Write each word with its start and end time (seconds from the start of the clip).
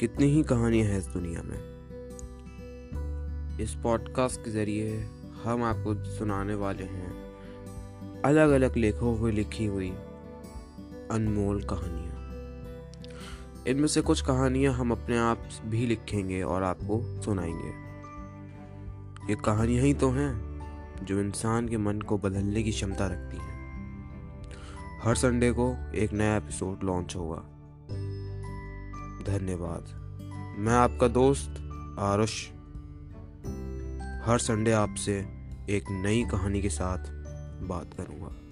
कितनी 0.00 0.26
ही 0.26 0.42
कहानियाँ 0.42 0.88
हैं 0.88 0.98
इस 0.98 1.06
दुनिया 1.06 1.42
में। 1.42 1.58
इस 3.60 3.74
पॉडकास्ट 3.74 4.40
के 4.40 4.50
ज़रिए 4.50 5.08
हम 5.44 5.62
आपको 5.62 6.04
सुनाने 6.04 6.54
वाले 6.54 6.84
हैं 6.84 7.34
अलग 8.24 8.50
अलग 8.50 8.76
लेखों 8.76 9.18
में 9.18 9.32
लिखी 9.32 9.66
हुई 9.66 9.90
अनमोल 11.10 11.62
कहानियाँ। 11.62 12.16
इनमें 13.66 13.88
से 13.88 14.00
कुछ 14.00 14.20
कहानियाँ 14.20 14.74
हम 14.74 14.92
अपने 14.92 15.18
आप 15.18 15.48
भी 15.64 15.86
लिखेंगे 15.86 16.42
और 16.42 16.62
आपको 16.62 17.22
सुनाएँगे। 17.22 17.70
ये 19.32 19.36
कहानियाँ 19.44 19.84
ही 19.84 19.94
तो 19.94 20.10
हैं 20.10 20.60
जो 21.04 21.20
इंसान 21.20 21.68
के 21.68 21.76
मन 21.76 22.00
को 22.00 22.18
बदलने 22.18 22.62
की 22.62 22.70
क्षमता 22.70 23.06
रखती 23.06 23.36
हैं। 23.36 23.60
हर 25.02 25.14
संडे 25.14 25.52
को 25.52 25.92
एक 25.94 26.12
नया 26.12 26.36
एपिसोड 26.36 26.84
लॉन्च 26.84 27.16
होगा। 27.16 27.59
धन्यवाद। 29.26 29.84
मैं 30.58 30.74
आपका 30.74 31.08
दोस्त 31.08 31.50
आरुष। 31.98 32.48
हर 34.26 34.38
संडे 34.38 34.72
आपसे 34.72 35.18
एक 35.70 35.84
नई 35.90 36.24
कहानी 36.24 36.62
के 36.62 36.70
साथ 36.70 36.98
बात 37.62 37.94
करूँगा। 37.94 38.49